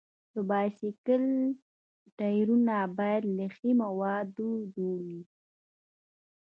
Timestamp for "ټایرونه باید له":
2.17-3.45